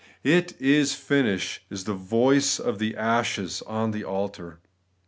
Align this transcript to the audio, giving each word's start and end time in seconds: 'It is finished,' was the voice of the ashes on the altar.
'It 0.23 0.59
is 0.59 0.95
finished,' 0.95 1.61
was 1.69 1.83
the 1.83 1.93
voice 1.93 2.59
of 2.59 2.79
the 2.79 2.95
ashes 2.97 3.61
on 3.67 3.91
the 3.91 4.03
altar. 4.03 4.57